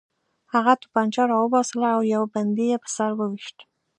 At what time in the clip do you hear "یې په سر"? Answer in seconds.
2.71-3.11